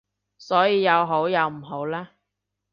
[0.39, 2.09] 所以有好有唔好啦